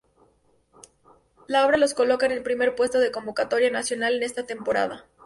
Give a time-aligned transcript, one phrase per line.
[1.45, 5.05] La obra los coloca en el primer puesto de convocatoria nacional en esta temporada.